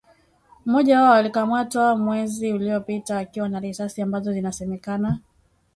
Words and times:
mmoja 0.65 1.01
wao 1.01 1.13
alikamatwa 1.13 1.95
mwezi 1.95 2.53
uliopita 2.53 3.19
akiwa 3.19 3.49
na 3.49 3.59
risasi 3.59 4.01
ambazo 4.01 4.33
inasemekana 4.35 5.19